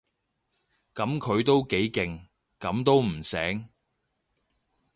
[0.95, 2.25] 噉佢都幾勁，
[2.59, 3.69] 噉都唔醒